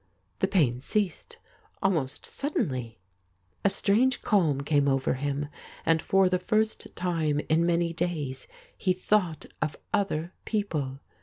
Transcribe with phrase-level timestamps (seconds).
[0.39, 1.37] The pain ceased,
[1.83, 2.97] almost suddenly.
[3.63, 5.47] A strange calm came over him,
[5.85, 11.01] and for the first time in manj' days he thought of other people.